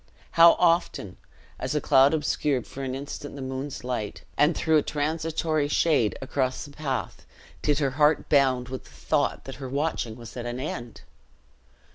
How 0.31 0.53
often, 0.53 1.17
as 1.59 1.75
a 1.75 1.79
cloud 1.79 2.15
obscured 2.15 2.65
for 2.65 2.81
an 2.81 2.95
instant 2.95 3.35
the 3.35 3.41
moon's 3.43 3.83
light, 3.83 4.23
and 4.35 4.57
threw 4.57 4.77
a 4.77 4.81
transitory 4.81 5.67
shade 5.67 6.17
across 6.23 6.65
the 6.65 6.71
path, 6.71 7.23
did 7.61 7.77
her 7.77 7.91
heart 7.91 8.27
bound 8.27 8.69
with 8.69 8.83
the 8.85 8.89
thought 8.89 9.43
that 9.45 9.57
her 9.61 9.69
watching 9.69 10.15
was 10.15 10.35
at 10.35 10.47
an 10.47 10.59
end! 10.59 11.01